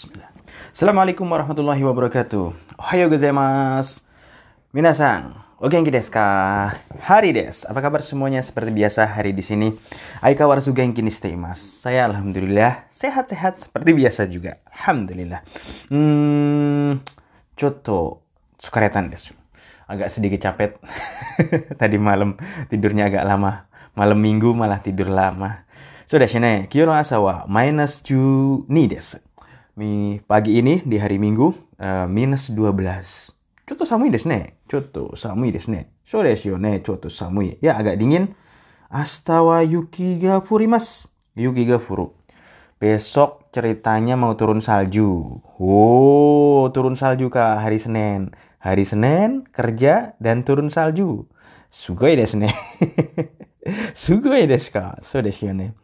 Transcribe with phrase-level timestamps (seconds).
[0.00, 0.32] Bismillah.
[0.72, 2.56] Assalamualaikum warahmatullahi wabarakatuh.
[2.80, 4.00] Ohayo gozaimasu.
[4.72, 6.24] Minasan, o genki desu ka?
[7.04, 7.68] Hari des.
[7.68, 8.40] Apa kabar semuanya?
[8.40, 9.76] Seperti biasa hari di sini.
[10.24, 11.84] Aika warsu genki ni imasu.
[11.84, 14.56] Saya alhamdulillah sehat-sehat seperti biasa juga.
[14.72, 15.44] Alhamdulillah.
[15.92, 17.04] Hmm,
[17.52, 18.24] coto
[18.56, 19.36] sukaretan desu.
[19.84, 20.80] Agak sedikit capek.
[21.84, 22.40] Tadi malam
[22.72, 23.68] tidurnya agak lama.
[23.92, 25.68] Malam minggu malah tidur lama.
[26.08, 26.72] So desu ne.
[26.72, 29.20] Kyo no asa wa minus 12 desu.
[30.26, 31.46] Pagi ini di hari Minggu
[31.78, 33.38] uh, minus 12.
[33.62, 34.58] Coto samui desu ne.
[34.66, 35.94] Coto samui desu ne.
[36.02, 36.82] So desu yo ne.
[36.82, 37.54] Coto samui.
[37.62, 38.34] Ya agak dingin.
[38.90, 41.06] Asta wa yuki ga furimasu.
[41.38, 42.10] Yuki ga furu.
[42.82, 45.38] Besok ceritanya mau turun salju.
[45.62, 48.34] Oh, turun salju kah hari Senin.
[48.58, 51.30] Hari Senin kerja dan turun salju.
[51.70, 52.50] Sugoi desu ne.
[54.02, 54.98] Sugoi desu ka.
[55.06, 55.78] So desu yo ne.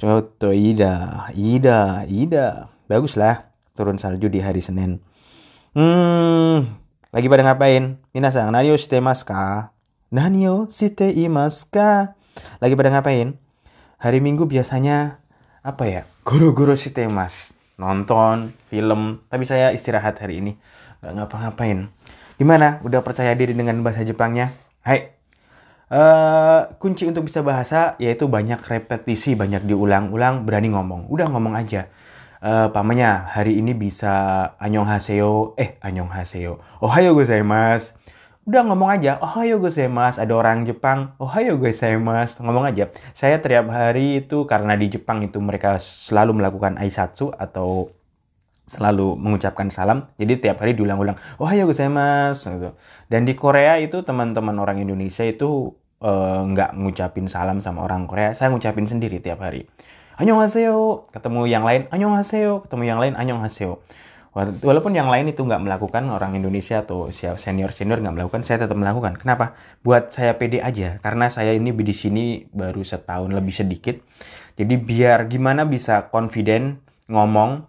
[0.00, 2.75] Coto ida, ida, ida.
[2.86, 5.02] Bagus lah turun salju di hari Senin.
[5.74, 6.78] Hmm,
[7.10, 7.98] lagi pada ngapain?
[8.14, 9.74] Minasang, nani o shite masu ka?
[10.14, 12.14] Nani o shite imasu ka?
[12.62, 13.34] Lagi pada ngapain?
[13.98, 15.18] Hari Minggu biasanya
[15.66, 16.02] apa ya?
[16.22, 17.58] Guru-guru shite mas.
[17.74, 19.18] Nonton, film.
[19.26, 20.54] Tapi saya istirahat hari ini.
[21.02, 21.90] Gak ngapa-ngapain.
[22.38, 22.78] Gimana?
[22.86, 24.54] Udah percaya diri dengan bahasa Jepangnya?
[24.86, 25.10] Hai.
[25.90, 31.10] Uh, kunci untuk bisa bahasa yaitu banyak repetisi, banyak diulang-ulang, berani ngomong.
[31.10, 31.90] Udah ngomong aja
[32.46, 34.14] uh, pamanya hari ini bisa
[34.62, 37.98] annyeonghaseyo, eh annyeonghaseyo, ohayo gozaimasu.
[38.46, 42.94] Udah ngomong aja, ohayo gozaimasu, ada orang Jepang, ohayo gozaimasu, ngomong aja.
[43.18, 47.90] Saya tiap hari itu karena di Jepang itu mereka selalu melakukan aisatsu atau
[48.70, 50.06] selalu mengucapkan salam.
[50.14, 52.70] Jadi tiap hari diulang-ulang, ohayo gozaimasu gitu.
[53.10, 55.74] Dan di Korea itu teman-teman orang Indonesia itu
[56.46, 59.66] nggak uh, ngucapin salam sama orang Korea, saya ngucapin sendiri tiap hari.
[60.16, 63.84] Annyeonghaseyo, ketemu yang lain Annyeonghaseyo, ketemu yang lain Annyeonghaseyo.
[64.36, 68.76] Walaupun yang lain itu nggak melakukan orang Indonesia atau senior senior nggak melakukan, saya tetap
[68.76, 69.16] melakukan.
[69.16, 69.56] Kenapa?
[69.84, 73.96] Buat saya pede aja, karena saya ini di sini baru setahun lebih sedikit.
[74.56, 76.80] Jadi biar gimana bisa confident
[77.12, 77.64] ngomong,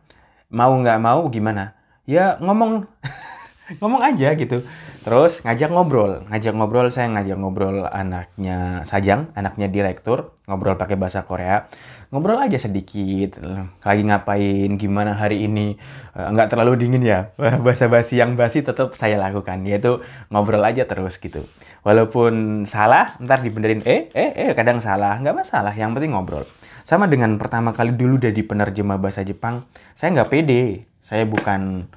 [0.52, 1.76] mau nggak mau gimana?
[2.08, 2.88] Ya ngomong,
[3.84, 4.64] ngomong aja gitu.
[5.04, 11.24] Terus ngajak ngobrol, ngajak ngobrol saya ngajak ngobrol anaknya Sajang, anaknya direktur, ngobrol pakai bahasa
[11.24, 11.68] Korea
[12.08, 13.40] ngobrol aja sedikit.
[13.84, 15.76] Lagi ngapain gimana hari ini?
[16.16, 17.20] Nggak terlalu dingin ya.
[17.66, 20.00] Bahasa basi yang basi tetap saya lakukan yaitu
[20.32, 21.44] ngobrol aja terus gitu.
[21.84, 23.84] Walaupun salah ntar dibenerin.
[23.84, 25.20] Eh eh eh kadang salah.
[25.20, 26.48] Nggak masalah yang penting ngobrol.
[26.88, 30.88] Sama dengan pertama kali dulu dari penerjemah bahasa Jepang saya nggak pede.
[31.04, 31.88] Saya bukan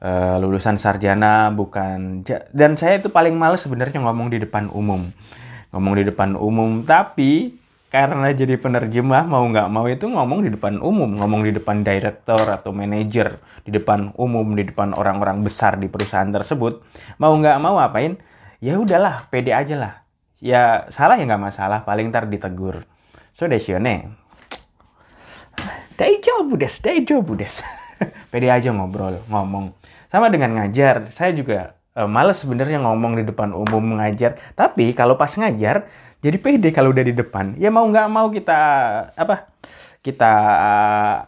[0.00, 5.12] uh, lulusan sarjana bukan dan saya itu paling males sebenarnya ngomong di depan umum.
[5.72, 7.61] Ngomong di depan umum tapi
[7.92, 12.40] karena jadi penerjemah mau nggak mau itu ngomong di depan umum, ngomong di depan direktur
[12.40, 13.36] atau manajer,
[13.68, 16.80] di depan umum, di depan orang-orang besar di perusahaan tersebut,
[17.20, 18.16] mau nggak mau apain?
[18.64, 19.94] Ya udahlah, pede aja lah.
[20.40, 22.88] Ya salah ya nggak masalah, paling ntar ditegur.
[23.36, 24.08] So desione.
[26.00, 27.60] Daijoubu des, daijoubu des.
[28.32, 29.76] pede aja ngobrol, ngomong.
[30.08, 34.40] Sama dengan ngajar, saya juga uh, males sebenarnya ngomong di depan umum ngajar.
[34.56, 37.58] Tapi kalau pas ngajar, jadi pede kalau udah di depan.
[37.58, 38.58] Ya mau nggak mau kita
[39.18, 39.50] apa
[39.98, 41.18] kita uh,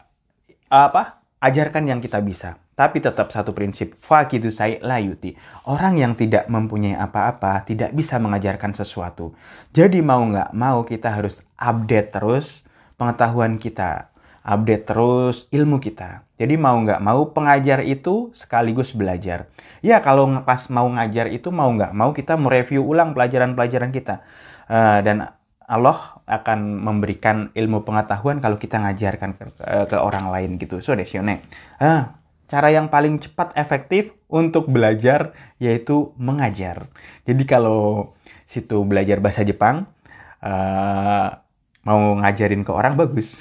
[0.70, 2.62] apa ajarkan yang kita bisa.
[2.74, 5.38] Tapi tetap satu prinsip fakidu saya layuti
[5.70, 9.34] orang yang tidak mempunyai apa-apa tidak bisa mengajarkan sesuatu.
[9.74, 12.66] Jadi mau nggak mau kita harus update terus
[12.98, 14.14] pengetahuan kita
[14.46, 16.22] update terus ilmu kita.
[16.34, 19.50] Jadi mau nggak mau pengajar itu sekaligus belajar.
[19.82, 24.22] Ya kalau pas mau ngajar itu mau nggak mau kita mereview ulang pelajaran-pelajaran kita
[24.68, 25.32] uh, dan
[25.64, 29.44] Allah akan memberikan ilmu pengetahuan kalau kita ngajarkan ke,
[29.88, 30.84] ke orang lain gitu.
[30.84, 31.40] So desione.
[31.80, 32.08] Uh,
[32.48, 36.88] cara yang paling cepat efektif untuk belajar yaitu mengajar.
[37.24, 38.12] Jadi kalau
[38.44, 39.88] situ belajar bahasa Jepang
[40.44, 41.28] uh,
[41.84, 43.40] mau ngajarin ke orang bagus.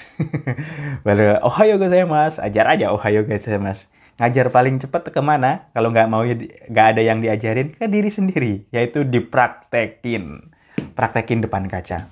[1.08, 3.88] Baru ohayo gozaimasu, ajar aja ohayo gozaimasu.
[4.14, 5.68] Ngajar paling cepat ke mana?
[5.74, 10.53] Kalau nggak mau nggak ada yang diajarin ke diri sendiri, yaitu dipraktekin
[10.94, 12.08] praktekin depan kaca.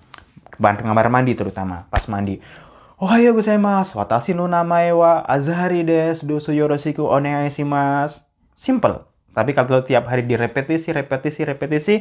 [0.61, 2.37] Kamar mandi terutama, pas mandi.
[3.01, 8.21] Ohayo gozaimasu, watashi no namae wa Azhari desu, dosu yoroshiku onegai shimasu.
[8.53, 9.09] Simple.
[9.33, 11.95] Tapi kalau tiap hari direpetisi, repetisi, repetisi,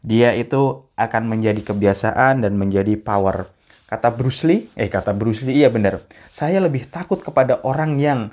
[0.00, 3.50] dia itu akan menjadi kebiasaan dan menjadi power.
[3.92, 6.00] Kata Bruce Lee, eh kata Bruce Lee, iya benar.
[6.32, 8.32] Saya lebih takut kepada orang yang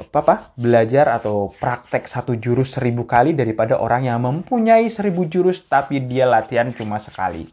[0.00, 6.00] apa belajar atau praktek satu jurus seribu kali daripada orang yang mempunyai seribu jurus tapi
[6.02, 7.46] dia latihan cuma sekali.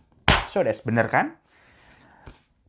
[0.47, 1.35] So that's bener kan?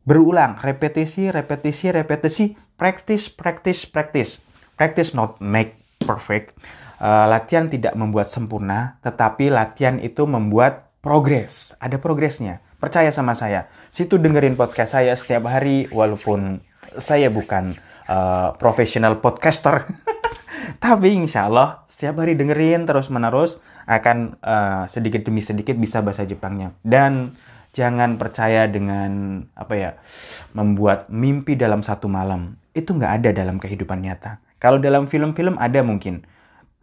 [0.03, 4.41] Berulang, repetisi, repetisi, repetisi, practice, practice, practice.
[4.79, 6.55] practice not make perfect.
[7.03, 11.75] Uh, latihan tidak membuat sempurna, tetapi latihan itu membuat progres.
[11.83, 12.63] Ada progresnya.
[12.79, 13.67] Percaya sama saya.
[13.91, 16.63] Situ dengerin podcast saya setiap hari, walaupun
[16.95, 17.75] saya bukan
[18.09, 19.85] uh, profesional podcaster.
[20.83, 26.25] Tapi insya Allah setiap hari dengerin terus menerus akan uh, sedikit demi sedikit bisa bahasa
[26.25, 26.73] Jepangnya.
[26.81, 27.37] Dan
[27.69, 29.91] jangan percaya dengan apa ya
[30.57, 34.41] membuat mimpi dalam satu malam itu nggak ada dalam kehidupan nyata.
[34.59, 36.27] Kalau dalam film-film ada mungkin,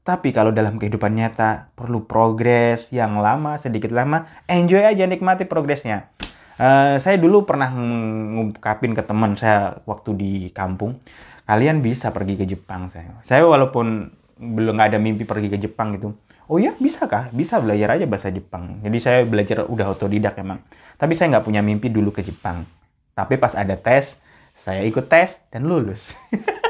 [0.06, 6.08] tapi kalau dalam kehidupan nyata perlu progres yang lama sedikit lama, enjoy aja nikmati progresnya.
[6.56, 10.96] Uh, saya dulu pernah ngungkapin ke teman saya waktu di kampung,
[11.44, 13.12] kalian bisa pergi ke Jepang saya.
[13.28, 14.08] Saya walaupun
[14.40, 16.16] belum nggak ada mimpi pergi ke Jepang gitu,
[16.48, 17.28] oh ya bisa kah?
[17.28, 18.80] Bisa belajar aja bahasa Jepang.
[18.80, 20.64] Jadi saya belajar udah otodidak emang.
[20.96, 22.64] Tapi saya nggak punya mimpi dulu ke Jepang.
[23.12, 24.16] Tapi pas ada tes,
[24.56, 26.16] saya ikut tes dan lulus.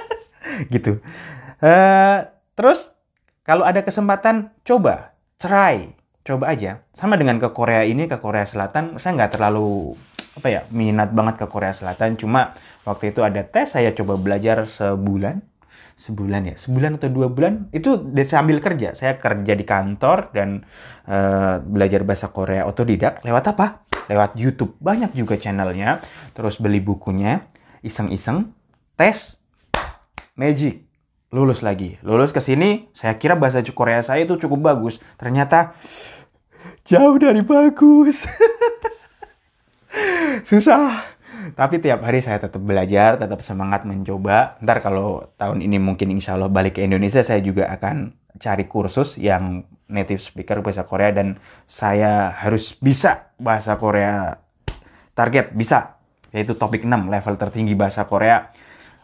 [0.74, 0.98] gitu.
[1.62, 2.26] Uh,
[2.58, 2.90] terus
[3.46, 5.94] kalau ada kesempatan, coba, try
[6.26, 6.82] coba aja.
[6.90, 9.94] Sama dengan ke Korea ini, ke Korea Selatan, saya nggak terlalu
[10.36, 12.18] apa ya minat banget ke Korea Selatan.
[12.18, 12.52] Cuma
[12.82, 15.40] waktu itu ada tes, saya coba belajar sebulan,
[15.96, 18.92] sebulan ya, sebulan atau dua bulan itu sambil kerja.
[18.98, 20.66] Saya kerja di kantor dan
[21.06, 23.22] uh, belajar bahasa Korea otodidak.
[23.22, 23.86] Lewat apa?
[24.10, 24.74] Lewat YouTube.
[24.82, 26.04] Banyak juga channelnya.
[26.36, 27.46] Terus beli bukunya,
[27.80, 28.52] iseng-iseng,
[28.98, 29.40] tes,
[30.36, 30.84] magic
[31.34, 31.98] lulus lagi.
[32.06, 35.02] Lulus ke sini, saya kira bahasa Korea saya itu cukup bagus.
[35.18, 35.74] Ternyata
[36.86, 38.24] jauh dari bagus.
[40.50, 41.14] Susah.
[41.54, 44.58] Tapi tiap hari saya tetap belajar, tetap semangat mencoba.
[44.62, 49.16] Ntar kalau tahun ini mungkin insya Allah balik ke Indonesia, saya juga akan cari kursus
[49.16, 54.42] yang native speaker bahasa Korea dan saya harus bisa bahasa Korea
[55.14, 55.96] target bisa
[56.34, 58.50] yaitu topik 6 level tertinggi bahasa Korea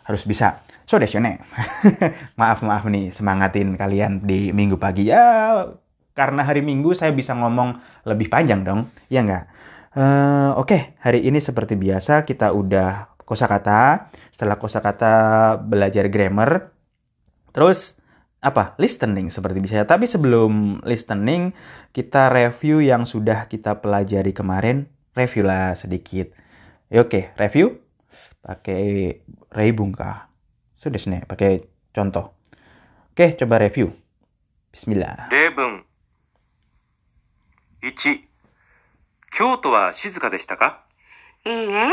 [0.02, 1.40] harus bisa so desyone
[2.40, 5.64] maaf maaf nih semangatin kalian di minggu pagi ya
[6.12, 9.44] karena hari Minggu saya bisa ngomong lebih panjang dong, ya nggak?
[9.92, 10.82] Uh, Oke, okay.
[11.04, 14.12] hari ini seperti biasa kita udah kosakata.
[14.32, 15.14] Setelah kosakata
[15.60, 16.72] belajar grammar,
[17.52, 18.00] terus
[18.42, 18.74] apa?
[18.80, 19.86] Listening seperti biasa.
[19.86, 21.54] Tapi sebelum listening,
[21.94, 24.90] kita review yang sudah kita pelajari kemarin.
[25.12, 26.32] Review lah sedikit.
[26.88, 27.24] Ya, Oke, okay.
[27.36, 27.80] review
[28.42, 28.82] pakai
[29.52, 30.32] reibungkah?
[30.72, 32.34] Sudah sih, pakai contoh.
[33.12, 33.94] Oke, coba review.
[34.72, 35.28] Bismillah.
[37.81, 38.21] 1
[39.31, 40.83] 京都は静かでしたか
[41.45, 41.87] いいえ、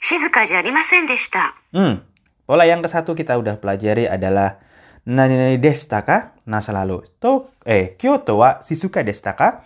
[0.00, 1.54] 静かじゃありませんでした。
[1.72, 2.02] Hmm.
[2.50, 4.58] Pola yang ke satu kita udah pelajari adalah
[5.06, 6.34] nani nani desta ka?
[6.50, 7.06] Nah selalu.
[7.22, 9.62] To, eh, Kyoto wa Shizuka desta ka?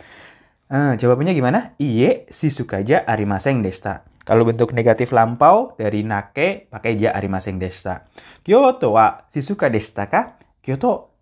[0.68, 1.72] Uh, jawabannya gimana?
[1.80, 4.04] Iye, Shizuka ja arimaseng desta.
[4.28, 8.04] Kalau bentuk negatif lampau dari nake pakai ja arimaseng desta.
[8.44, 10.36] Kyoto wa Shizuka desta ka?
[10.60, 11.16] Kyoto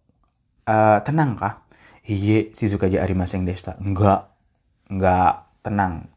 [0.67, 1.63] uh, tenang kah?
[2.11, 3.79] Iye, Shizuka ja arimaseng desta.
[3.79, 4.31] Enggak,
[4.88, 6.08] nggak tenang,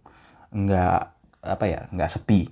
[0.54, 1.00] nggak
[1.42, 2.50] apa ya, nggak sepi.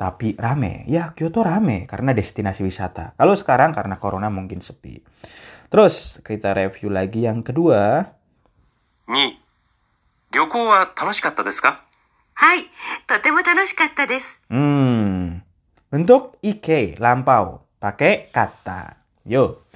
[0.00, 3.12] Tapi rame, ya Kyoto rame karena destinasi wisata.
[3.20, 4.96] Kalau sekarang karena corona mungkin sepi.
[5.68, 8.08] Terus kita review lagi yang kedua.
[9.12, 9.36] Ni,
[10.30, 11.84] Ryoko wa tanoshikatta desu ka?
[12.38, 12.64] Hai,
[13.04, 14.38] totemo tanoshikatta desu.
[14.48, 15.42] Hmm.
[15.90, 19.02] Bentuk ike, lampau, pakai kata.
[19.26, 19.66] Yo.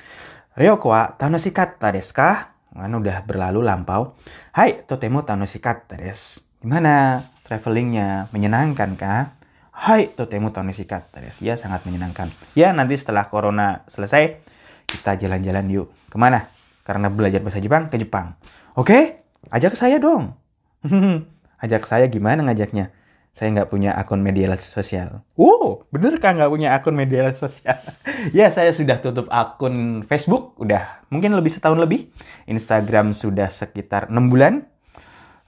[0.54, 2.53] Ryoko wa tanoshikatta desu ka?
[2.74, 4.18] Kan udah berlalu lampau.
[4.50, 6.42] Hai, totemo tanoshikatta desu.
[6.58, 8.26] Gimana travelingnya?
[8.34, 9.30] Menyenangkan kah?
[9.70, 11.46] Hai, totemo tanoshikatta desu.
[11.46, 12.34] Ya, sangat menyenangkan.
[12.58, 14.42] Ya, nanti setelah corona selesai,
[14.90, 15.86] kita jalan-jalan yuk.
[16.10, 16.50] Ke mana?
[16.82, 18.34] Karena belajar bahasa Jepang, ke Jepang.
[18.74, 19.22] Oke?
[19.54, 20.34] Ajak saya dong.
[21.64, 22.90] ajak saya gimana ngajaknya?
[23.34, 25.26] Saya nggak punya akun media sosial.
[25.34, 27.82] Wow, bener kan nggak punya akun media sosial?
[28.38, 32.14] ya, saya sudah tutup akun Facebook, udah mungkin lebih setahun lebih.
[32.46, 34.70] Instagram sudah sekitar enam bulan.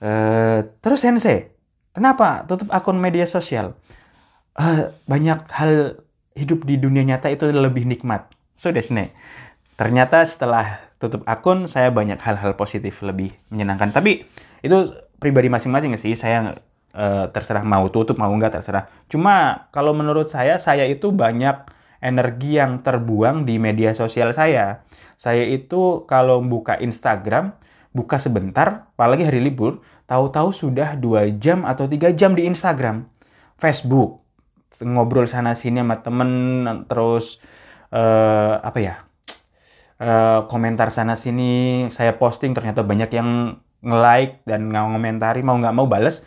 [0.02, 1.55] Uh, terus Sensei,
[1.95, 3.78] kenapa tutup akun media sosial?
[4.59, 6.02] Uh, banyak hal
[6.35, 8.26] hidup di dunia nyata itu lebih nikmat.
[8.59, 9.14] So, desne.
[9.78, 13.95] Ternyata setelah tutup akun, saya banyak hal-hal positif lebih menyenangkan.
[13.95, 14.26] Tapi
[14.66, 14.76] itu
[15.23, 16.19] pribadi masing-masing sih.
[16.19, 16.57] Saya
[16.97, 18.88] uh, terserah mau tutup mau enggak terserah.
[19.12, 21.69] Cuma kalau menurut saya saya itu banyak
[22.00, 24.83] energi yang terbuang di media sosial saya.
[25.17, 27.57] Saya itu kalau buka Instagram,
[27.93, 33.09] buka sebentar, apalagi hari libur, tahu-tahu sudah dua jam atau tiga jam di Instagram.
[33.57, 34.21] Facebook,
[34.85, 36.31] ngobrol sana sini sama temen,
[36.85, 37.41] terus
[37.88, 38.95] uh, apa ya,
[40.05, 45.88] uh, komentar sana sini, saya posting ternyata banyak yang nge-like dan ngomentari mau nggak mau
[45.88, 46.21] bales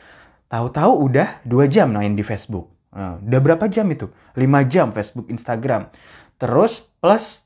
[0.49, 2.73] Tahu-tahu udah dua jam main di Facebook.
[2.89, 4.09] Nah, udah berapa jam itu?
[4.33, 5.93] 5 jam Facebook, Instagram.
[6.41, 7.45] Terus plus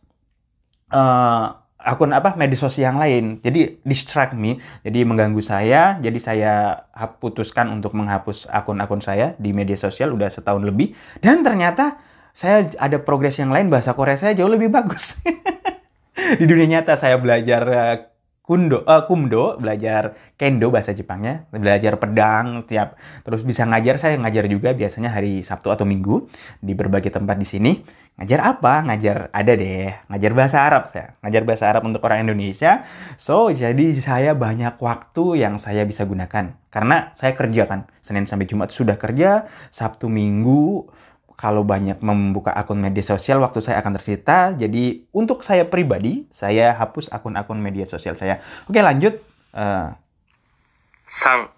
[0.87, 1.47] eh,
[1.83, 3.25] akun apa media sosial yang lain.
[3.43, 5.99] Jadi distract me, jadi mengganggu saya.
[5.99, 6.87] Jadi saya
[7.19, 10.95] putuskan untuk menghapus akun-akun saya di media sosial udah setahun lebih.
[11.19, 11.99] Dan ternyata
[12.33, 15.19] saya ada progres yang lain bahasa Korea saya jauh lebih bagus.
[16.39, 17.97] di dunia nyata saya belajar eh,
[18.43, 24.51] kundo, eh, kumdo, belajar kendo bahasa Jepangnya, belajar pedang tiap terus bisa ngajar saya ngajar
[24.51, 26.27] juga biasanya hari Sabtu atau Minggu
[26.59, 27.71] di berbagai tempat di sini.
[28.19, 28.83] Ngajar apa?
[28.83, 31.15] Ngajar ada deh, ngajar bahasa Arab saya.
[31.23, 32.83] Ngajar bahasa Arab untuk orang Indonesia.
[33.15, 37.87] So, jadi saya banyak waktu yang saya bisa gunakan karena saya kerja kan.
[38.03, 40.91] Senin sampai Jumat sudah kerja, Sabtu Minggu
[41.42, 44.52] kalau banyak membuka akun media sosial waktu saya akan tersita.
[44.58, 48.42] Jadi untuk saya pribadi, saya hapus akun-akun media sosial saya.
[48.66, 49.22] Oke, lanjut.
[49.54, 49.88] Eh,
[51.08, 51.48] 3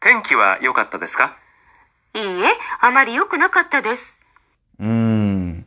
[0.00, 1.38] 天気は良かったですか
[2.14, 2.48] いいえ、
[2.80, 4.18] あまり良くなかったです。
[4.80, 5.62] hmm,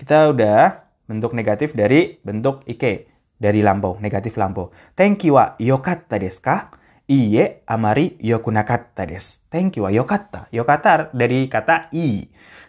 [0.00, 4.72] kita udah bentuk negatif dari bentuk ike dari lampau, negatif lampau.
[4.96, 6.72] Thank you wa yokatta desu ka?
[7.04, 9.44] Iye amari yokunakatta desu.
[9.52, 10.48] Thank you wa yokatta.
[10.48, 12.24] Yokatta dari kata i.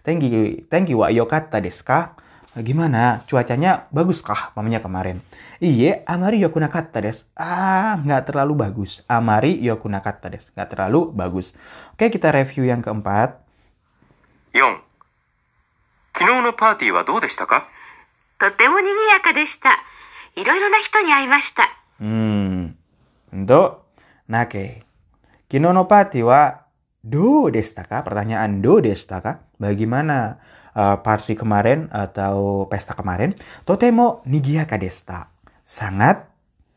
[0.07, 2.15] Thank you, thank you wa yokatta desu ka?
[2.53, 3.25] Gimana?
[3.25, 4.53] Cuacanya bagus kah?
[4.53, 5.17] Mamanya kemarin.
[5.57, 7.25] Iye, amari yokunakatta desu.
[7.33, 9.01] Ah, nggak terlalu bagus.
[9.09, 10.53] Amari yokunakatta desu.
[10.53, 11.57] Nggak terlalu bagus.
[11.97, 13.41] Oke, kita review yang keempat.
[14.53, 14.85] 4
[16.13, 17.67] 昨日のパーティーはどうでしたか
[18.37, 19.81] とても賑やかでした。
[20.35, 21.63] いろいろな人に会いました。
[21.99, 22.75] Hmm.
[23.33, 23.81] Untuk
[24.29, 24.83] nake.
[25.49, 26.61] Kino no party wa
[27.02, 28.02] do desta ka?
[28.04, 29.44] Pertanyaan do desta ka?
[29.58, 30.38] Bagaimana
[30.74, 33.34] uh, party kemarin atau pesta kemarin?
[33.66, 35.30] Totemo nigiyaka desta.
[35.62, 36.28] Sangat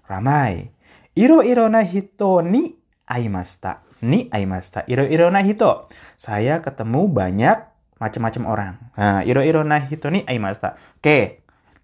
[0.06, 0.72] ramai.
[1.16, 2.76] Iro-iro na hito ni
[3.08, 3.84] aimasta.
[4.02, 4.88] Ni aimasta.
[4.88, 5.88] Iro-iro na hito.
[6.18, 7.58] Saya ketemu banyak
[8.02, 8.74] macam-macam orang.
[8.98, 10.74] Nah, iro-iro na hito ni aimasta.
[10.98, 11.42] Oke,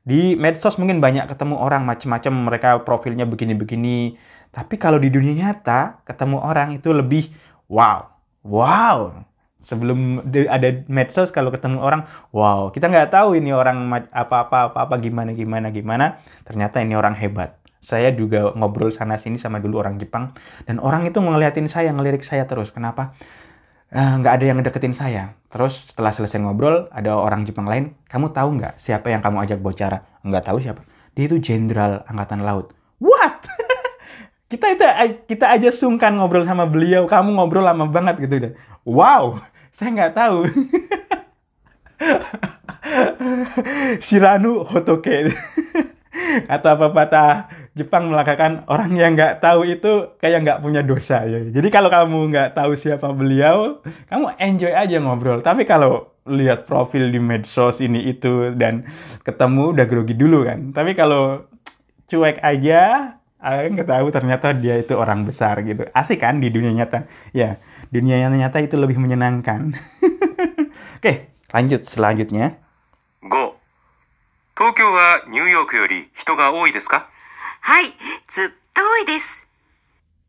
[0.08, 4.16] di medsos mungkin banyak ketemu orang macam-macam mereka profilnya begini-begini
[4.56, 7.28] tapi kalau di dunia nyata ketemu orang itu lebih
[7.68, 8.17] wow
[8.48, 9.28] wow
[9.60, 15.36] sebelum ada medsos kalau ketemu orang wow kita nggak tahu ini orang apa-apa apa-apa gimana
[15.36, 20.32] gimana gimana ternyata ini orang hebat saya juga ngobrol sana sini sama dulu orang Jepang
[20.64, 23.14] dan orang itu ngeliatin saya ngelirik saya terus kenapa
[23.88, 25.40] Eh, nggak ada yang deketin saya.
[25.48, 29.60] Terus setelah selesai ngobrol, ada orang Jepang lain, kamu tahu nggak siapa yang kamu ajak
[29.64, 30.04] bicara?
[30.28, 30.84] Nggak tahu siapa.
[31.16, 32.76] Dia itu jenderal angkatan laut.
[33.00, 33.27] What?
[34.48, 34.84] Kita itu
[35.28, 37.04] kita aja sungkan ngobrol sama beliau.
[37.08, 38.54] Kamu ngobrol lama banget gitu deh.
[38.88, 39.44] Wow,
[39.76, 40.48] saya nggak tahu.
[44.06, 45.28] Shiranu Hotoke.
[46.50, 46.74] Kata
[47.78, 51.46] Jepang mengatakan orang yang nggak tahu itu kayak nggak punya dosa ya.
[51.46, 55.46] Jadi kalau kamu nggak tahu siapa beliau, kamu enjoy aja ngobrol.
[55.46, 58.90] Tapi kalau lihat profil di medsos ini itu dan
[59.22, 60.74] ketemu udah grogi dulu kan.
[60.74, 61.46] Tapi kalau
[62.10, 65.86] cuek aja, Aku nggak tahu ternyata dia itu orang besar gitu.
[65.94, 67.06] Asik kan di dunia nyata?
[67.38, 67.62] Ya,
[67.94, 69.78] dunia yang nyata itu lebih menyenangkan.
[70.98, 72.58] Oke, lanjut selanjutnya.
[73.22, 73.62] Go.
[74.58, 77.06] Tokyo wa New York yori hito ga ooi desu ka?
[77.62, 77.94] Hai,
[78.26, 79.46] zutto ooi desu.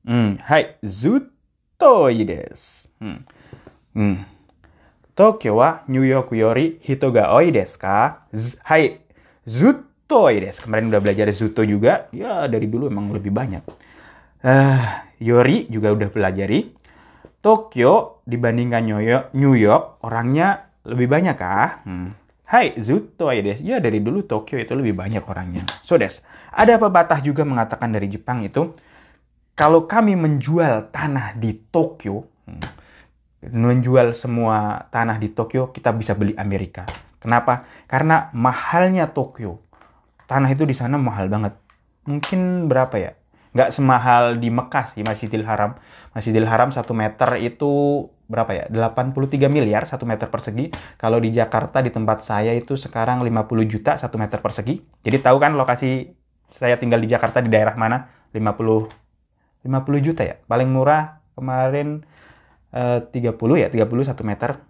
[0.04, 2.92] Hmm, hai, zutto ooi desu.
[3.00, 3.24] Hmm.
[3.96, 4.28] Hmm.
[5.16, 8.28] Tokyo wa New York yori hito ga ooi desu ka?
[8.36, 9.00] Z hai,
[9.48, 10.64] zutto desu.
[10.64, 12.08] Kemarin udah belajar zutto juga.
[12.10, 13.62] Ya, dari dulu emang lebih banyak.
[14.42, 14.82] Eh,
[15.20, 16.74] yori juga udah pelajari.
[17.38, 18.82] Tokyo dibandingkan
[19.36, 21.86] New York, orangnya lebih banyak kah?
[21.86, 22.10] Hmm.
[22.48, 23.60] Hai, Zutto ya des.
[23.60, 25.68] Ya dari dulu Tokyo itu lebih banyak orangnya.
[25.84, 28.72] So des, ada pepatah juga mengatakan dari Jepang itu
[29.52, 32.62] kalau kami menjual tanah di Tokyo, hmm,
[33.52, 36.88] menjual semua tanah di Tokyo, kita bisa beli Amerika.
[37.20, 37.68] Kenapa?
[37.84, 39.67] Karena mahalnya Tokyo.
[40.28, 41.56] Tanah itu di sana mahal banget.
[42.04, 43.16] Mungkin berapa ya?
[43.56, 45.80] Nggak semahal di Mekah sih, Masjidil Haram.
[46.12, 48.64] Masjidil Haram 1 meter itu berapa ya?
[48.68, 50.68] 83 miliar 1 meter persegi.
[51.00, 54.84] Kalau di Jakarta di tempat saya itu sekarang 50 juta 1 meter persegi.
[55.00, 56.12] Jadi tahu kan lokasi
[56.52, 58.12] saya tinggal di Jakarta di daerah mana?
[58.36, 60.36] 50 50 juta ya.
[60.44, 62.04] Paling murah kemarin
[62.76, 64.60] eh, 30 ya, 31 meter.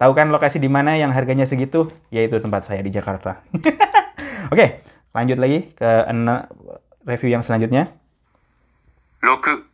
[0.00, 1.86] Tahu kan lokasi di mana yang harganya segitu?
[2.08, 3.44] Yaitu tempat saya di Jakarta.
[4.52, 4.82] Oke,
[5.13, 6.47] lanjut lagi ke ena-
[7.05, 7.93] review yang selanjutnya.
[9.23, 9.65] 6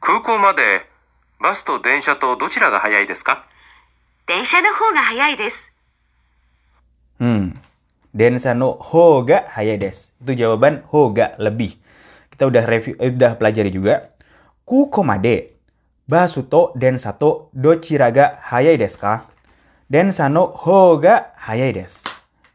[0.00, 0.86] 空港まで
[1.40, 3.44] バスと電車とどちらが早いですか
[4.26, 5.72] 電車の方が早いです。
[7.20, 7.56] Hmm.
[8.16, 10.08] Densa no hoga hayai desu.
[10.24, 11.76] Itu jawaban hoga lebih.
[12.32, 14.08] Kita udah review eh, udah pelajari juga.
[14.64, 15.52] Kuko made
[16.08, 19.28] basu to densa to dochira ga hayai desu ka?
[19.92, 22.08] Densa no hoga hayai desu.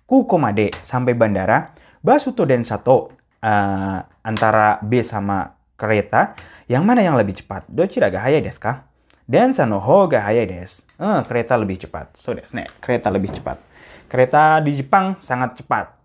[0.06, 3.10] Kuko made sampai bandara Basuto dan Sato
[3.42, 6.38] uh, antara B sama kereta,
[6.70, 7.66] yang mana yang lebih cepat?
[7.66, 8.86] Dochira ga hayai desu ka?
[9.26, 10.86] Densa no ho ga hayai desu.
[10.96, 12.14] Uh, kereta lebih cepat.
[12.14, 13.58] So desu ne, kereta lebih cepat.
[14.06, 15.98] Kereta di Jepang sangat cepat.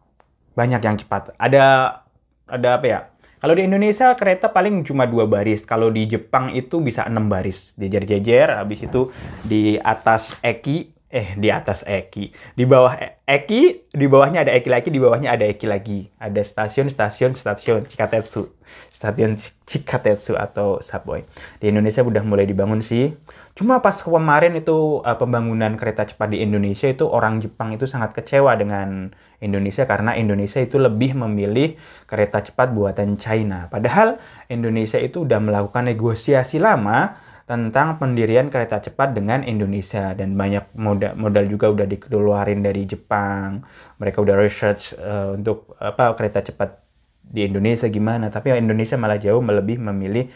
[0.58, 1.38] Banyak yang cepat.
[1.38, 2.02] Ada
[2.50, 3.00] ada apa ya?
[3.42, 5.66] Kalau di Indonesia kereta paling cuma dua baris.
[5.66, 7.74] Kalau di Jepang itu bisa enam baris.
[7.74, 9.10] Jejer-jejer, habis itu
[9.42, 14.70] di atas eki, eh di atas eki, di bawah e- eki, di bawahnya ada eki
[14.72, 16.08] lagi, di bawahnya ada eki lagi.
[16.16, 18.48] Ada stasiun, stasiun, stasiun Chikatetsu,
[18.96, 19.36] stasiun
[19.68, 21.28] Chikatetsu atau subway.
[21.60, 23.12] Di Indonesia udah mulai dibangun sih.
[23.52, 28.16] Cuma pas kemarin itu uh, pembangunan kereta cepat di Indonesia itu orang Jepang itu sangat
[28.16, 29.12] kecewa dengan
[29.44, 31.76] Indonesia karena Indonesia itu lebih memilih
[32.08, 33.68] kereta cepat buatan China.
[33.68, 37.20] Padahal Indonesia itu udah melakukan negosiasi lama
[37.52, 43.68] tentang pendirian kereta cepat dengan Indonesia dan banyak modal modal juga udah dikeluarin dari Jepang.
[44.00, 46.80] Mereka udah research uh, untuk apa kereta cepat
[47.20, 50.32] di Indonesia gimana, tapi Indonesia malah jauh lebih memilih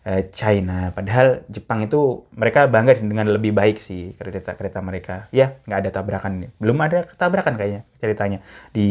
[0.00, 0.96] Eh, China.
[0.96, 5.28] Padahal Jepang itu mereka bangga dengan lebih baik sih kereta-kereta mereka.
[5.28, 6.48] Ya, nggak ada tabrakan.
[6.56, 8.38] Belum ada tabrakan kayaknya ceritanya
[8.72, 8.88] di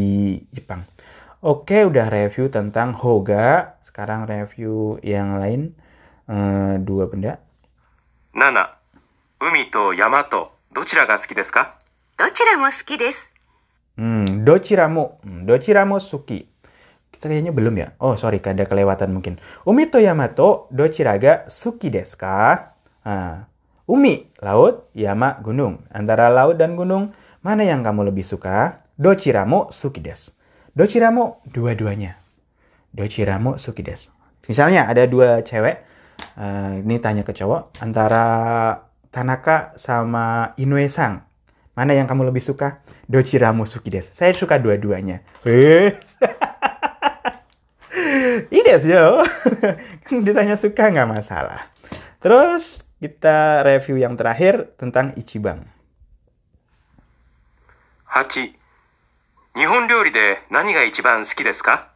[0.53, 0.85] Jepang.
[1.41, 3.73] Oke, udah review tentang Hoga.
[3.81, 5.73] Sekarang review yang lain.
[6.29, 7.41] Uh, dua benda.
[8.38, 8.68] Nana,
[9.40, 11.78] umi to yama to dochira ga suki desu ka?
[12.16, 13.34] どちらも好きです。
[13.98, 15.18] Hmm, dochiramo.
[15.26, 16.46] Hmm, dochiramo suki.
[17.10, 17.88] Kita kayaknya belum ya.
[17.98, 19.42] Oh, sorry, ada kelewatan mungkin.
[19.66, 22.70] Umi to Yamato dochira ga suki desu ka?
[23.02, 23.50] Ah,
[23.90, 25.82] umi, laut, Yama, gunung.
[25.90, 27.10] Antara laut dan gunung,
[27.42, 28.78] mana yang kamu lebih suka?
[28.94, 30.30] Dochiramo suki desu.
[30.70, 32.14] Dochiramo dua-duanya.
[32.94, 34.14] Dochiramo suki desu.
[34.46, 35.82] Misalnya ada dua cewek,
[36.38, 38.26] eh, ini tanya ke cowok, antara
[39.14, 41.22] Tanaka sama Inoue-sang.
[41.74, 42.82] Mana yang kamu lebih suka?
[43.06, 44.10] Dochiramo suki desu.
[44.14, 45.22] Saya suka dua-duanya.
[45.46, 45.94] Eh.
[48.50, 49.22] Ini yo.
[50.26, 51.70] Ditanya suka nggak masalah.
[52.18, 55.70] Terus kita review yang terakhir tentang Ichiban.
[58.10, 58.54] 8.
[59.54, 61.90] 日本料理で何が一番好きですか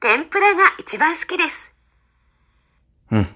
[0.00, 1.74] 天ぷらが一番好きです。
[3.10, 3.33] Hmm.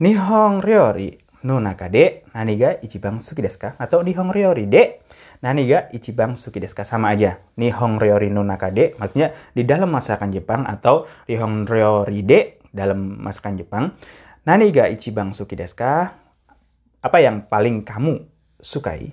[0.00, 3.76] Nihon Ryori no naka de nani ga ichiban suki desu ka?
[3.76, 5.04] Atau Nihon Ryori de
[5.44, 6.88] nani ga ichiban suki desu ka?
[6.88, 7.42] Sama aja.
[7.60, 13.20] Nihon Ryori no naka de maksudnya di dalam masakan Jepang atau Nihon Ryori de dalam
[13.20, 13.92] masakan Jepang.
[14.48, 16.16] Nani ga ichiban suki desu ka?
[17.02, 18.24] Apa yang paling kamu
[18.62, 19.12] sukai?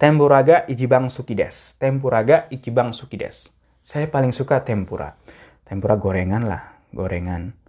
[0.00, 1.76] Tempura ga ichiban suki desu.
[1.76, 3.52] Tempura ga ichiban suki desu.
[3.84, 5.16] Saya paling suka tempura.
[5.64, 7.59] Tempura gorengan lah, gorengan.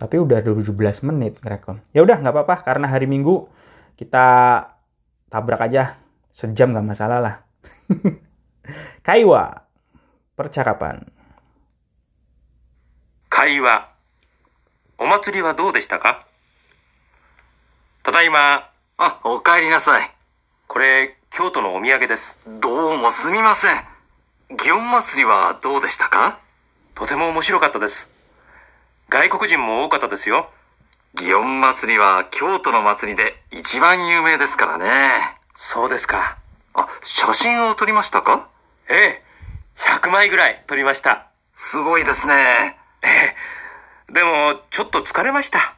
[0.00, 0.72] Tapi udah 17
[1.08, 1.80] menit ngerekam.
[1.96, 3.48] Ya udah nggak apa-apa karena hari Minggu
[3.96, 4.26] kita
[5.32, 5.96] tabrak aja
[6.36, 7.34] sejam nggak masalah lah.
[9.06, 9.66] Kaiwa
[10.36, 11.16] percakapan.
[13.36, 13.88] 会話。
[14.98, 16.26] お祭りはどうでしたか
[18.02, 18.70] ただいま。
[18.96, 20.10] あ、お帰りなさい。
[20.66, 22.38] これ、京都のお土産です。
[22.46, 23.76] どうもすみません。
[24.56, 26.38] 祇園祭りはどうでしたか
[26.94, 28.08] とても面白かったです。
[29.11, 30.49] 外国人も多かったですよ。
[31.17, 34.87] 祇園祭りは京都の祭りで一番有名ですからね。
[35.53, 36.37] そうですか。
[36.73, 38.47] あ、写真を撮りましたか？
[38.89, 39.23] ええ。
[39.99, 41.27] 100枚ぐらい撮りました。
[41.51, 42.77] すごいですね。
[43.03, 43.35] え
[44.09, 44.13] え。
[44.13, 45.75] でも、ちょっと疲れました。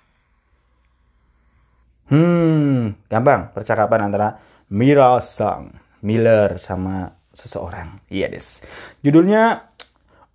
[2.12, 4.38] Hmm, gampang percakapan antara
[4.70, 7.98] Mira Sang, Miller sama seseorang.
[8.12, 8.62] Iya des.
[9.02, 9.73] Judulnya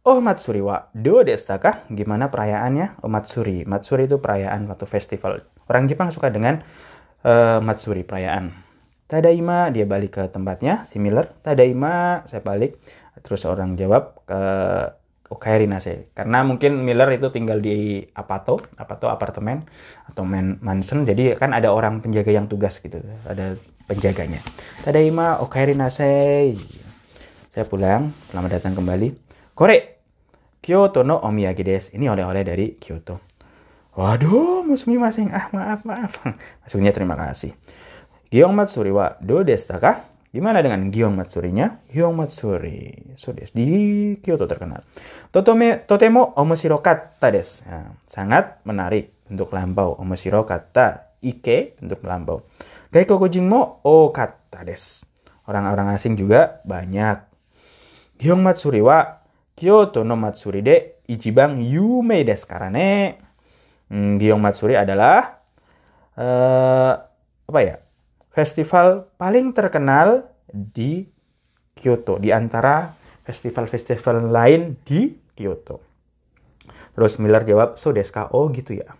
[0.08, 1.84] Oh Matsuri wa do desu ka?
[1.92, 3.04] Gimana perayaannya?
[3.04, 3.68] Oh Matsuri.
[3.68, 5.44] Matsuri itu perayaan waktu festival.
[5.68, 6.64] Orang Jepang suka dengan
[7.28, 8.56] eh, Matsuri perayaan.
[9.04, 11.28] Tadaima dia balik ke tempatnya si Miller.
[11.44, 12.80] Tadaima saya balik.
[13.20, 14.40] Terus orang jawab ke
[15.28, 16.08] Okaeri nase.
[16.16, 19.68] Karena mungkin Miller itu tinggal di Apato, Apato apartemen
[20.08, 21.04] atau man mansion.
[21.04, 22.96] Jadi kan ada orang penjaga yang tugas gitu.
[23.28, 24.40] Ada penjaganya.
[24.88, 26.56] Tadaima Okaeri nase.
[27.52, 29.12] Saya pulang, selamat datang kembali.
[29.52, 29.97] Kore,
[30.58, 31.94] Kyoto no omiyage desu.
[31.94, 33.22] Ini oleh-oleh dari Kyoto.
[33.98, 35.34] Waduh, musmi masing.
[35.34, 36.22] Ah, maaf, maaf.
[36.62, 37.50] Maksudnya terima kasih.
[38.30, 40.06] Giong Matsuri wa do desu ka?
[40.30, 41.82] Gimana dengan Giong Matsurinya?
[41.90, 43.16] Giong Matsuri.
[43.18, 43.58] So desu.
[43.58, 43.66] Di
[44.22, 44.86] Kyoto terkenal.
[45.34, 47.66] Totome, totemo omoshirokata desu.
[47.66, 49.98] Nah, sangat menarik untuk lampau.
[49.98, 51.18] Omoshirokata.
[51.18, 52.46] Ike untuk melampau.
[52.94, 55.10] Gaikokujin mo okata desu.
[55.50, 57.18] Orang-orang asing juga banyak.
[58.22, 59.17] Giong Matsuri wa
[59.58, 63.18] Kyoto no Matsuri de ichiban yume desu kara ne.
[63.90, 65.42] Hmm, Matsuri adalah
[66.14, 66.94] eh
[67.50, 67.82] apa ya?
[68.30, 71.10] Festival paling terkenal di
[71.74, 72.94] Kyoto di antara
[73.26, 75.82] festival-festival lain di Kyoto.
[76.94, 78.94] Terus Miller jawab, so deska, oh gitu ya.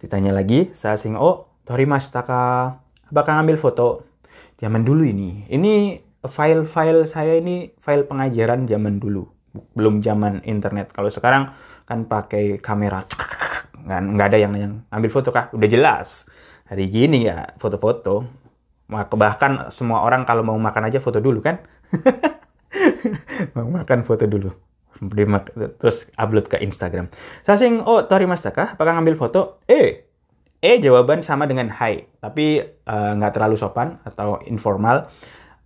[0.00, 2.40] Ditanya lagi, sasing oh, torimashita ka?
[3.08, 4.04] Apakah ngambil foto?
[4.56, 5.44] Zaman dulu ini.
[5.48, 9.37] Ini file-file saya ini file pengajaran zaman dulu.
[9.74, 10.92] Belum zaman internet.
[10.92, 11.54] Kalau sekarang
[11.88, 13.04] kan pakai kamera.
[13.78, 15.48] Nggak, nggak ada yang, yang ambil foto kah?
[15.54, 16.28] Udah jelas.
[16.68, 18.28] Hari gini ya foto-foto.
[18.88, 21.60] Bahkan semua orang kalau mau makan aja foto dulu kan?
[23.56, 24.68] mau makan foto dulu
[25.78, 27.06] terus upload ke Instagram.
[27.46, 28.74] Sasing, oh torimashita kah?
[28.74, 29.62] Apakah ngambil foto?
[29.70, 30.10] Eh,
[30.58, 35.06] eh jawaban sama dengan hai, tapi eh, nggak uh, terlalu sopan atau informal.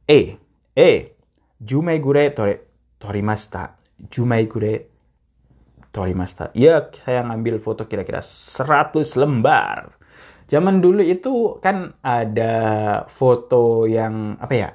[0.05, 0.37] Eh,
[0.76, 1.16] eh,
[1.57, 2.55] jumei gure tori,
[3.00, 3.82] torimashita.
[4.11, 4.93] Jumei gure
[5.93, 6.51] torimashita.
[6.57, 9.95] Iya, saya ngambil foto kira-kira 100 lembar.
[10.49, 12.55] Zaman dulu itu kan ada
[13.12, 14.71] foto yang apa ya?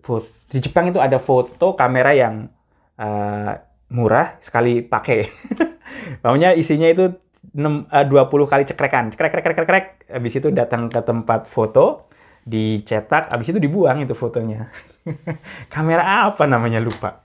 [0.00, 2.48] Foto, di Jepang itu ada foto kamera yang
[2.96, 3.52] uh,
[3.90, 5.28] murah sekali pakai.
[6.24, 7.10] Maunya isinya itu
[7.54, 9.10] 6, uh, 20 kali cekrekan.
[9.14, 9.86] Cekrek, cekrek, cekrek, cekrek.
[10.10, 12.10] Habis itu datang ke tempat foto,
[12.46, 14.70] dicetak, habis itu dibuang itu fotonya.
[15.74, 17.22] kamera apa namanya lupa.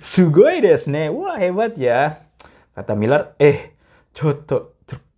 [0.00, 1.08] Sugoi desu ne.
[1.12, 2.20] Wah, hebat ya.
[2.76, 3.76] Kata Miller, eh,
[4.12, 4.76] coto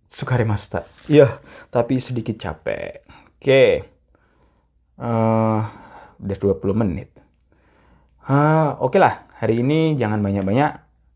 [0.09, 0.89] sukaremashita.
[1.07, 3.05] Iya, tapi sedikit capek.
[3.05, 3.39] Oke.
[3.39, 3.71] Okay.
[4.99, 5.63] Uh,
[6.19, 7.13] udah 20 menit.
[8.27, 10.71] Uh, Oke okay lah, hari ini jangan banyak-banyak.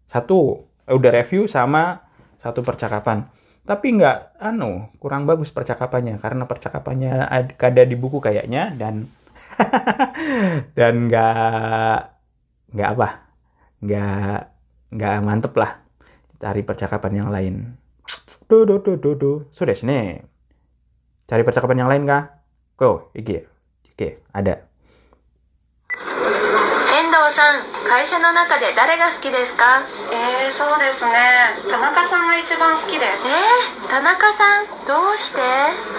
[0.07, 2.05] Satu, udah review sama
[2.39, 3.27] satu percakapan.
[3.63, 6.21] Tapi nggak, anu, kurang bagus percakapannya.
[6.21, 8.75] Karena percakapannya ada di buku kayaknya.
[8.75, 9.09] Dan
[10.77, 11.97] dan nggak,
[12.73, 13.07] nggak apa,
[13.83, 14.39] nggak,
[14.93, 15.71] nggak mantep lah.
[16.41, 17.55] Cari percakapan yang lain.
[18.51, 19.31] Do do do do do.
[19.55, 20.19] Sudah sini.
[21.23, 22.23] Cari percakapan yang lain kah?
[22.75, 23.39] Go, iki.
[23.93, 24.72] Oke, ada.
[27.43, 29.83] さん会社の中で誰が好きですか？
[30.15, 31.11] えー、そうですね。
[31.67, 33.27] 田中さんが一番好きです。
[33.27, 35.43] えー、田中さんどうして？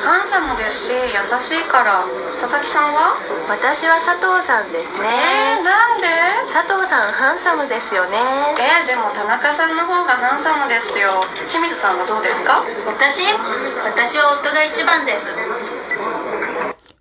[0.00, 2.00] ハンサムですし優しいから。
[2.40, 3.20] 佐々木さんは？
[3.52, 5.12] 私は佐藤さんですね。
[5.12, 6.09] えー、なんで？
[6.48, 8.16] 佐藤さんハンサムですよね。
[8.57, 11.20] えー、でも田中さんの方がハンサムですよ。
[11.44, 12.64] 清水さんはどうですか？
[12.88, 13.20] 私？
[13.85, 15.28] 私は夫が一番です。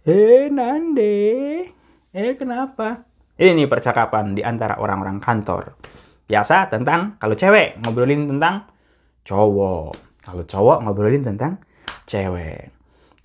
[0.05, 1.71] えー、なんで？
[2.11, 5.73] えー、kenapa Ini percakapan di antara orang-orang kantor.
[6.29, 8.69] Biasa tentang kalau cewek ngobrolin tentang
[9.25, 10.21] cowok.
[10.21, 11.57] Kalau cowok ngobrolin tentang
[12.05, 12.69] cewek.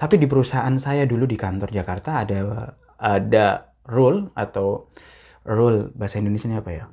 [0.00, 3.46] Tapi di perusahaan saya dulu di kantor Jakarta ada ada
[3.84, 4.88] rule atau
[5.44, 6.84] rule bahasa Indonesia apa ya?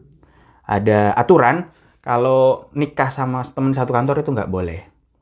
[0.67, 1.71] Ada aturan
[2.03, 4.81] kalau nikah sama teman satu kantor itu nggak boleh.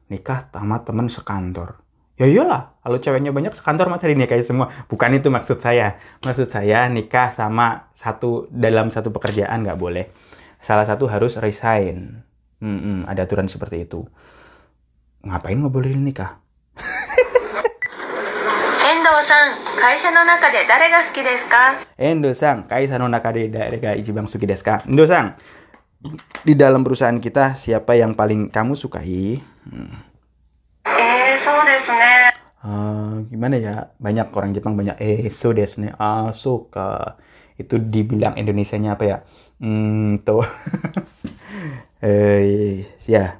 [0.09, 1.82] Nikah sama teman sekantor
[2.18, 6.90] ya iyalah kalau ceweknya banyak sekantor masa dinikahi semua bukan itu maksud saya maksud saya
[6.90, 10.10] nikah sama satu dalam satu pekerjaan nggak boleh
[10.58, 12.26] salah satu harus resign
[12.58, 14.02] hmm, hmm, ada aturan seperti itu
[15.22, 16.42] ngapain nggak boleh nikah
[18.88, 25.36] 遠藤さん、会社の中で誰が好きですか遠藤さん、会社の中で誰が一番好きですか Endo sang,
[26.46, 29.44] di dalam perusahaan kita siapa yang paling kamu sukai?
[29.68, 30.08] Hmm.
[32.63, 37.19] uh, gimana ya banyak orang Jepang banyak eh so desne ah, asuka
[37.59, 39.17] itu dibilang Indonesia nya apa ya
[39.61, 40.41] hmm toh
[42.01, 43.37] eh ya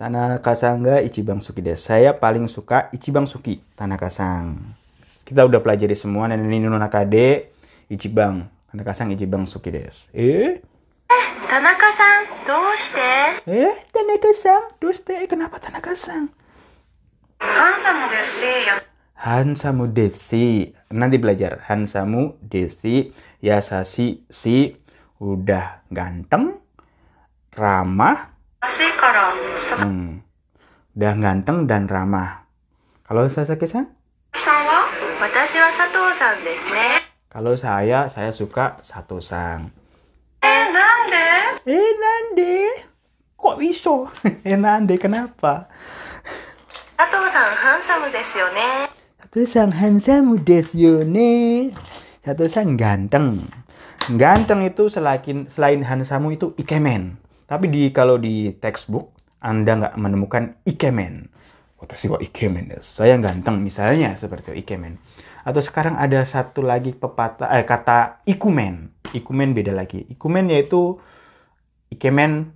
[0.00, 1.92] Tanaka Sang ga ichiban Suki desu.
[1.92, 4.56] Saya paling suka ichiban Suki, Tanaka Sang.
[5.28, 7.52] Kita udah pelajari semua Neneni Nunakade,
[7.92, 10.08] ichiban Tanaka Sang ichiban Suki desu.
[10.16, 10.56] Eh?
[11.04, 13.44] eh Tanaka-san, doshite?
[13.44, 15.20] Eh, Tanaka Sang, doshite?
[15.20, 16.39] Eh, kenapa Tanaka-san
[17.40, 18.52] Hansamu desi.
[19.16, 20.46] Hansamu desi.
[20.92, 21.64] Nanti belajar.
[21.66, 24.76] Hansamu desi yasasi si
[25.20, 26.56] udah ganteng,
[27.56, 28.32] ramah.
[29.80, 30.20] Hmm.
[30.96, 32.44] Udah ganteng dan ramah.
[33.04, 33.88] Kalau saya Sasaki-san?
[37.30, 39.70] Kalau saya, saya suka satu sang.
[40.42, 41.28] Eh, nande?
[41.62, 42.56] Eh, nande?
[43.38, 44.10] Kok bisa?
[44.48, 45.70] eh, nande, kenapa?
[46.99, 48.95] 佐藤さん、ハンサムですよね。
[49.35, 51.67] Satu sang hansamu desu yo ne.
[52.23, 53.43] Satu sang ganteng.
[54.15, 57.19] Ganteng itu selain selain hansamu itu ikemen.
[57.43, 59.11] Tapi di kalau di textbook
[59.43, 61.27] Anda nggak menemukan ikemen.
[61.75, 63.03] Watashi wa ikemen desu.
[63.03, 65.03] Saya ganteng misalnya seperti itu, ikemen.
[65.43, 68.95] Atau sekarang ada satu lagi pepatah eh, kata ikumen.
[69.11, 70.07] Ikumen beda lagi.
[70.07, 71.03] Ikumen yaitu
[71.91, 72.55] ikemen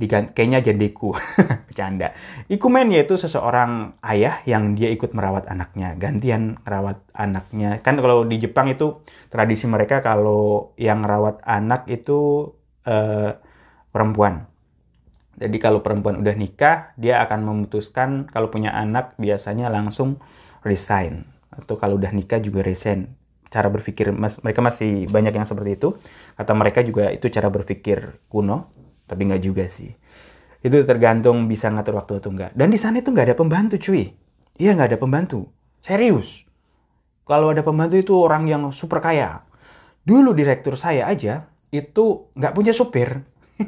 [0.00, 1.12] diganti kayaknya jendeku
[1.68, 2.16] bercanda.
[2.48, 5.92] Ikumen yaitu seseorang ayah yang dia ikut merawat anaknya.
[6.00, 7.84] Gantian merawat anaknya.
[7.84, 12.48] Kan kalau di Jepang itu tradisi mereka kalau yang merawat anak itu
[12.88, 13.36] eh,
[13.92, 14.48] perempuan.
[15.36, 20.16] Jadi kalau perempuan udah nikah dia akan memutuskan kalau punya anak biasanya langsung
[20.64, 21.28] resign.
[21.52, 23.12] Atau kalau udah nikah juga resign.
[23.52, 26.00] Cara berpikir mereka masih banyak yang seperti itu.
[26.40, 28.79] Kata mereka juga itu cara berpikir kuno
[29.10, 29.90] tapi nggak juga sih.
[30.62, 34.14] Itu tergantung bisa ngatur waktu atau enggak dan di sana itu nggak ada pembantu cuy.
[34.54, 35.50] Iya nggak ada pembantu.
[35.82, 36.46] Serius.
[37.26, 39.42] Kalau ada pembantu itu orang yang super kaya.
[40.06, 43.26] Dulu direktur saya aja itu nggak punya supir.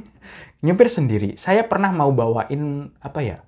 [0.64, 1.34] Nyupir sendiri.
[1.34, 3.42] Saya pernah mau bawain apa ya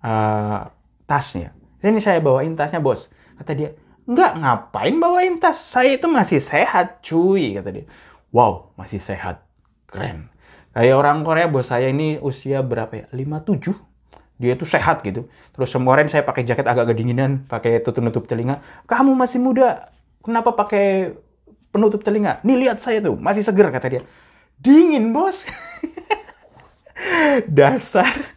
[0.00, 0.72] uh,
[1.04, 1.52] tasnya.
[1.84, 3.12] Ini saya bawain tasnya bos.
[3.36, 3.76] Kata dia
[4.08, 5.60] nggak ngapain bawain tas?
[5.60, 7.84] Saya itu masih sehat cuy kata dia.
[8.32, 9.44] Wow masih sehat.
[9.90, 10.33] Keren
[10.74, 13.94] kayak orang Korea bos saya ini usia berapa ya 57
[14.34, 15.30] dia itu sehat gitu.
[15.54, 18.60] Terus kemarin saya pakai jaket agak kedinginan, pakai tutup nutup telinga.
[18.90, 19.94] Kamu masih muda,
[20.26, 21.14] kenapa pakai
[21.70, 22.42] penutup telinga?
[22.42, 24.02] Nih lihat saya tuh, masih seger kata dia.
[24.58, 25.46] Dingin bos.
[27.56, 28.34] Dasar.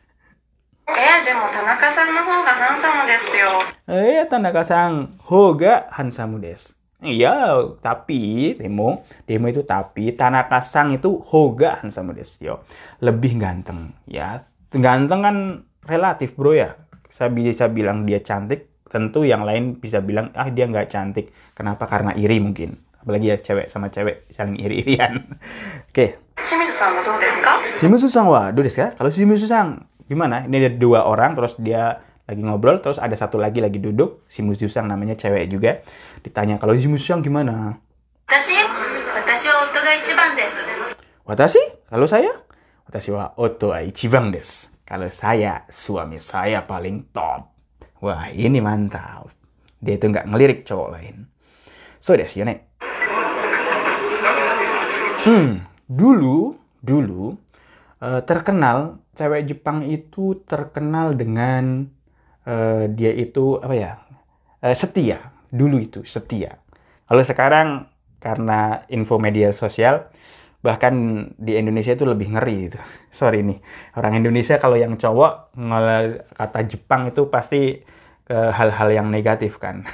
[0.87, 3.53] Eh, demo Tanaka-san no hansamu desu yo.
[3.89, 6.76] Eh, Tanaka-san, hoga hansamu desu.
[6.97, 12.65] Iya, tapi demo, demo itu tapi Tanaka Sang itu hogaan sama Desio.
[13.05, 14.41] Lebih ganteng ya.
[14.73, 15.37] Ganteng kan
[15.85, 16.73] relatif, Bro ya.
[17.13, 21.29] Saya bisa bilang dia cantik, tentu yang lain bisa bilang ah dia nggak cantik.
[21.53, 21.85] Kenapa?
[21.85, 22.81] Karena iri mungkin.
[22.97, 25.21] Apalagi ya cewek sama cewek saling iri-irian.
[25.93, 25.93] Oke.
[25.93, 26.09] Okay.
[27.77, 28.49] Shimizu-san wa
[28.97, 30.49] Kalau Shimizu-san gimana?
[30.49, 34.43] Ini ada dua orang terus dia lagi ngobrol terus ada satu lagi lagi duduk si
[34.43, 35.79] musiusang namanya cewek juga
[36.19, 37.79] ditanya kalau si musiusang gimana?
[38.27, 38.59] Watashi?
[39.15, 40.61] Watashi wa Otto ga ichiban desu.
[41.23, 41.63] Watashi?
[41.87, 42.31] Kalau saya?
[42.83, 44.75] Watashi wa Otto ga ichiban desu.
[44.83, 47.47] Kalau saya suami saya paling top.
[48.03, 49.31] Wah ini mantap.
[49.79, 51.27] Dia itu nggak ngelirik cowok lain.
[52.03, 52.67] So sih, naik.
[55.27, 57.35] hmm dulu dulu
[57.99, 61.87] eh, terkenal cewek Jepang itu terkenal dengan
[62.47, 63.91] eh, dia itu apa ya
[64.63, 65.35] eh, setia.
[65.51, 66.59] Dulu itu setia.
[67.07, 67.67] Kalau sekarang
[68.23, 70.07] karena info media sosial
[70.65, 70.91] bahkan
[71.37, 72.79] di Indonesia itu lebih ngeri itu.
[73.19, 73.59] Sorry nih
[73.99, 75.51] orang Indonesia kalau yang cowok
[76.33, 77.83] kata Jepang itu pasti
[78.31, 79.83] eh, hal-hal yang negatif kan.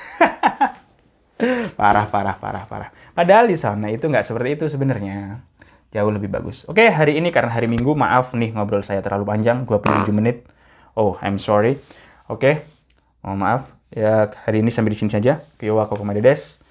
[1.80, 5.44] parah parah parah parah padahal di sana itu nggak seperti itu sebenarnya
[5.92, 9.66] jauh lebih bagus oke hari ini karena hari minggu maaf nih ngobrol saya terlalu panjang
[9.68, 10.48] 27 menit
[10.96, 11.82] oh I'm sorry
[12.30, 12.64] oke.
[13.24, 13.62] Mohon maaf.
[13.94, 15.46] Ya hari ini sampai di sini saja.
[15.62, 16.64] Kyowa kokomade desu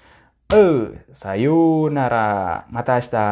[0.53, 2.65] oh sayonara.
[2.69, 3.27] Mata shita